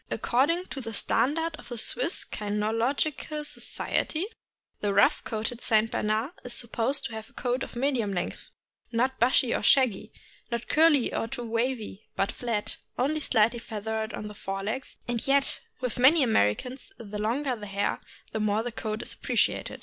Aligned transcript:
According 0.09 0.65
to 0.71 0.81
the 0.81 0.95
standard 0.95 1.55
of 1.57 1.67
the 1.69 1.77
Swiss 1.77 2.25
Kynological 2.25 3.45
Society, 3.45 4.25
the 4.79 4.95
rough 4.95 5.23
coated 5.23 5.61
St. 5.61 5.91
Bernard 5.91 6.31
is 6.43 6.53
supposed 6.55 7.05
to 7.05 7.11
have 7.13 7.29
a 7.29 7.33
coat 7.33 7.61
of 7.61 7.75
medium 7.75 8.11
length, 8.11 8.49
not 8.91 9.19
bushy 9.19 9.53
or 9.53 9.61
shaggy, 9.61 10.11
not 10.49 10.67
curly 10.67 11.13
or 11.13 11.27
too 11.27 11.43
wavy, 11.47 12.07
but 12.15 12.31
flat, 12.31 12.77
only 12.97 13.19
slightly 13.19 13.59
feathered 13.59 14.11
on 14.13 14.27
the 14.27 14.33
fore 14.33 14.63
legs; 14.63 14.97
and 15.07 15.27
yet 15.27 15.59
with 15.81 15.99
many 15.99 16.23
Americans 16.23 16.91
the 16.97 17.19
longer 17.19 17.55
the 17.55 17.67
hair 17.67 18.01
the 18.31 18.39
more 18.39 18.63
the 18.63 18.71
coat 18.71 19.03
is 19.03 19.13
appreciated. 19.13 19.79